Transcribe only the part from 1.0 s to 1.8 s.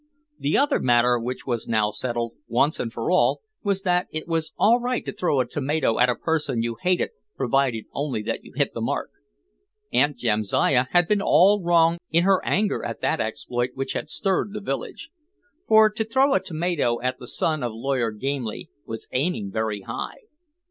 which was